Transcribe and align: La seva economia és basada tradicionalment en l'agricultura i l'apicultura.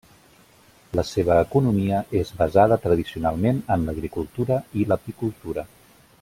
La 0.99 1.03
seva 1.09 1.35
economia 1.47 1.99
és 2.21 2.33
basada 2.39 2.79
tradicionalment 2.87 3.61
en 3.77 3.87
l'agricultura 3.91 4.59
i 4.83 4.89
l'apicultura. 4.93 5.69